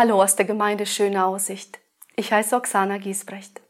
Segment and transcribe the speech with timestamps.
[0.00, 1.80] Hallo aus der Gemeinde Schöne Aussicht.
[2.14, 3.60] Ich heiße Oksana Giesbrecht.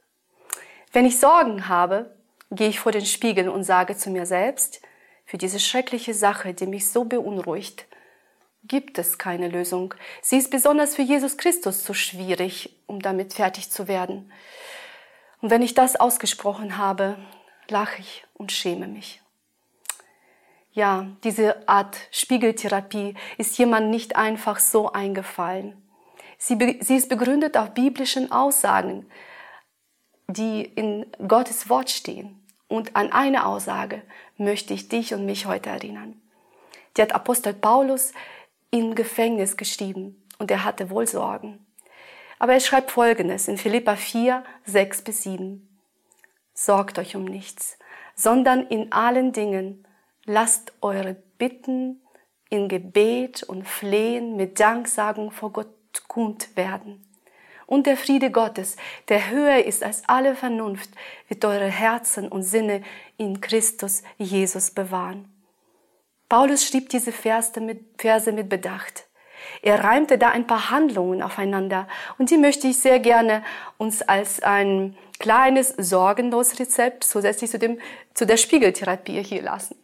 [0.93, 2.15] Wenn ich Sorgen habe,
[2.51, 4.83] gehe ich vor den Spiegel und sage zu mir selbst,
[5.25, 7.87] für diese schreckliche Sache, die mich so beunruhigt,
[8.63, 9.95] gibt es keine Lösung.
[10.21, 14.31] Sie ist besonders für Jesus Christus zu schwierig, um damit fertig zu werden.
[15.41, 17.17] Und wenn ich das ausgesprochen habe,
[17.71, 19.23] lache ich und schäme mich.
[20.73, 25.88] Ja, diese Art Spiegeltherapie ist jemand nicht einfach so eingefallen.
[26.39, 29.07] Sie, sie ist begründet auf biblischen Aussagen,
[30.29, 32.41] die in Gottes Wort stehen.
[32.69, 34.03] Und an eine Aussage
[34.37, 36.21] möchte ich dich und mich heute erinnern.
[36.97, 38.13] Die hat Apostel Paulus
[38.71, 41.67] im Gefängnis geschrieben und er hatte wohl Sorgen.
[42.39, 45.69] Aber er schreibt Folgendes in Philippa 4, 6 bis 7.
[46.55, 47.79] Sorgt euch um nichts,
[48.15, 49.87] sondern in allen Dingen
[50.25, 52.03] lasst eure Bitten
[52.51, 55.78] in Gebet und Flehen mit Danksagung vor Gott
[56.09, 57.05] kund werden.
[57.67, 58.77] Und der Friede Gottes,
[59.09, 60.91] der höher ist als alle Vernunft,
[61.29, 62.83] wird eure Herzen und Sinne
[63.19, 65.31] in Christus Jesus bewahren.
[66.29, 69.07] Paulus schrieb diese Verse mit, Verse mit Bedacht.
[69.63, 71.89] Er reimte da ein paar Handlungen aufeinander
[72.19, 73.45] und die möchte ich sehr gerne
[73.77, 77.79] uns als ein kleines sorgenlos Rezept zusätzlich zu, dem,
[78.15, 79.77] zu der Spiegeltherapie hier lassen.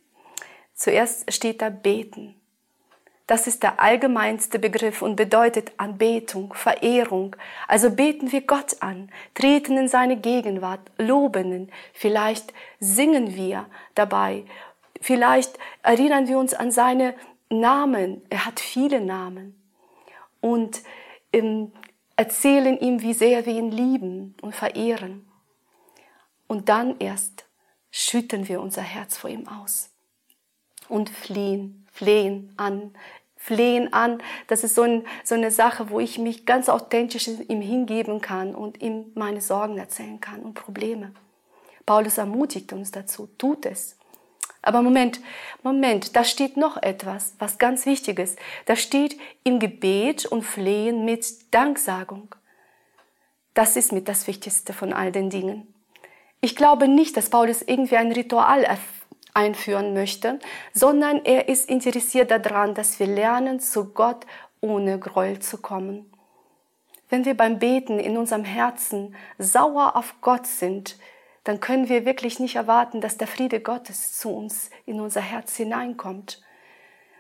[0.75, 2.35] Zuerst steht da beten.
[3.27, 7.35] Das ist der allgemeinste Begriff und bedeutet Anbetung, Verehrung.
[7.67, 11.73] Also beten wir Gott an, treten in seine Gegenwart, loben ihn.
[11.95, 14.45] Vielleicht singen wir dabei.
[15.01, 17.15] Vielleicht erinnern wir uns an seine
[17.49, 18.23] Namen.
[18.29, 19.59] Er hat viele Namen.
[20.43, 20.83] Und
[21.33, 21.73] ähm,
[22.17, 25.27] erzählen ihm, wie sehr wir ihn lieben und verehren.
[26.47, 27.47] Und dann erst
[27.91, 29.91] schütten wir unser Herz vor ihm aus
[30.89, 32.95] und fliehen, flehen an,
[33.37, 34.23] flehen an.
[34.49, 38.55] Das ist so, ein, so eine Sache, wo ich mich ganz authentisch ihm hingeben kann
[38.55, 41.13] und ihm meine Sorgen erzählen kann und Probleme.
[41.87, 43.97] Paulus ermutigt uns dazu, tut es.
[44.61, 45.21] Aber Moment,
[45.63, 48.39] Moment, da steht noch etwas, was ganz wichtig ist.
[48.65, 52.35] Da steht im Gebet und Flehen mit Danksagung.
[53.53, 55.73] Das ist mit das Wichtigste von all den Dingen.
[56.41, 58.65] Ich glaube nicht, dass Paulus irgendwie ein Ritual
[59.35, 60.39] einführen möchte,
[60.73, 64.25] sondern er ist interessiert daran, dass wir lernen, zu Gott
[64.61, 66.11] ohne Groll zu kommen.
[67.11, 70.97] Wenn wir beim Beten in unserem Herzen sauer auf Gott sind,
[71.43, 75.57] dann können wir wirklich nicht erwarten, dass der Friede Gottes zu uns in unser Herz
[75.57, 76.41] hineinkommt.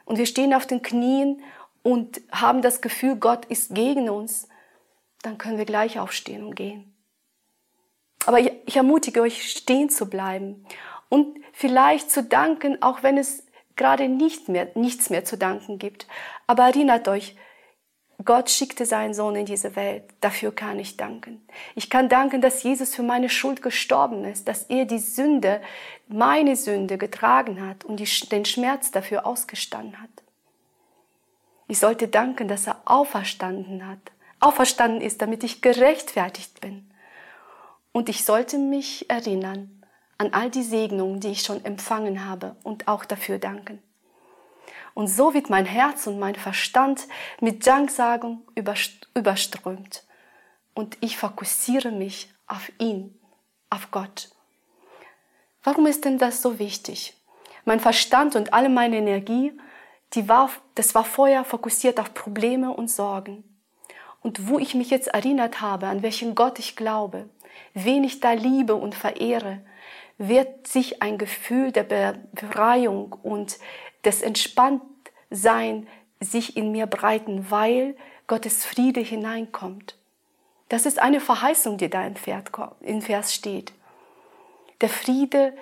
[0.07, 1.43] Und wir stehen auf den Knien
[1.83, 4.49] und haben das Gefühl, Gott ist gegen uns,
[5.23, 6.95] dann können wir gleich aufstehen und gehen.
[8.25, 10.65] Aber ich ermutige euch, stehen zu bleiben
[11.09, 13.45] und vielleicht zu danken, auch wenn es
[13.77, 16.07] gerade nicht mehr, nichts mehr zu danken gibt.
[16.47, 17.37] Aber erinnert euch,
[18.25, 20.05] Gott schickte seinen Sohn in diese Welt.
[20.21, 21.47] Dafür kann ich danken.
[21.75, 25.61] Ich kann danken, dass Jesus für meine Schuld gestorben ist, dass er die Sünde,
[26.07, 30.11] meine Sünde getragen hat und die, den Schmerz dafür ausgestanden hat.
[31.67, 36.89] Ich sollte danken, dass er auferstanden hat, auferstanden ist, damit ich gerechtfertigt bin.
[37.93, 39.84] Und ich sollte mich erinnern,
[40.25, 43.83] an all die Segnungen, die ich schon empfangen habe und auch dafür danken.
[44.95, 47.03] Und so wird mein Herz und mein Verstand
[47.41, 48.43] mit Danksagung
[49.15, 50.05] überströmt.
[50.73, 53.19] Und ich fokussiere mich auf ihn,
[53.71, 54.31] auf Gott.
[55.63, 57.17] Warum ist denn das so wichtig?
[57.65, 59.53] Mein Verstand und alle meine Energie,
[60.13, 63.43] die war, das war vorher fokussiert auf Probleme und Sorgen.
[64.21, 67.29] Und wo ich mich jetzt erinnert habe, an welchen Gott ich glaube,
[67.73, 69.61] wen ich da liebe und verehre,
[70.19, 71.83] wird sich ein Gefühl der
[72.33, 73.59] Befreiung und
[74.05, 75.89] des Entspanntsein
[76.21, 79.97] sich in mir breiten, weil Gottes Friede hineinkommt.
[80.69, 82.17] Das ist eine Verheißung, die da im
[83.03, 83.73] Vers steht.
[84.81, 85.55] Der Friede,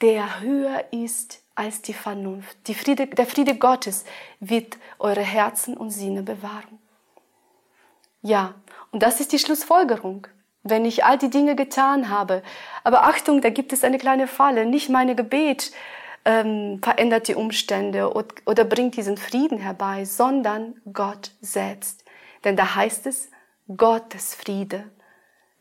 [0.00, 2.56] der höher ist als die Vernunft.
[2.68, 4.04] Die Friede, der Friede Gottes
[4.38, 6.78] wird eure Herzen und Sinne bewahren.
[8.22, 8.54] Ja,
[8.92, 10.26] und das ist die Schlussfolgerung
[10.70, 12.42] wenn ich all die Dinge getan habe.
[12.84, 14.64] Aber Achtung, da gibt es eine kleine Falle.
[14.64, 15.72] Nicht meine Gebet
[16.24, 22.04] ähm, verändert die Umstände oder, bringt diesen Frieden herbei, sondern Gott selbst.
[22.44, 23.30] Denn da heißt es,
[23.76, 24.90] Gottes Friede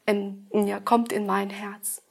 [0.06, 2.02] in, ja, kommt in mein Herz.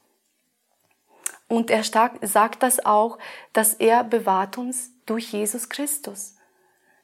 [1.49, 3.19] Und er sagt das auch,
[3.53, 6.37] dass er bewahrt uns durch Jesus Christus.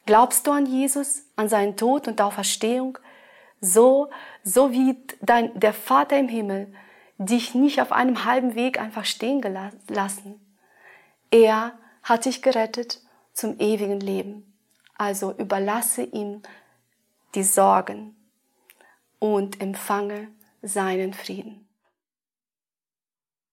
[0.06, 2.98] Glaubst du an Jesus, an seinen Tod und Auferstehung?
[3.64, 4.10] So,
[4.42, 6.74] so wie dein, der Vater im Himmel
[7.16, 10.38] dich nicht auf einem halben Weg einfach stehen gelassen.
[11.30, 11.72] Er
[12.02, 13.00] hat dich gerettet
[13.32, 14.54] zum ewigen Leben.
[14.98, 16.42] Also überlasse ihm
[17.34, 18.14] die Sorgen
[19.18, 20.28] und empfange
[20.60, 21.63] seinen Frieden.